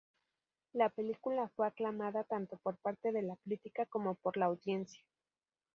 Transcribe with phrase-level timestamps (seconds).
[0.73, 5.03] La película fue aclamada tanto por parte de la crítica como por la audiencia.